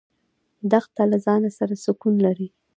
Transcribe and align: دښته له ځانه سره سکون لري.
دښته 0.71 1.03
له 1.11 1.17
ځانه 1.25 1.49
سره 1.57 1.73
سکون 1.83 2.15
لري. 2.25 2.47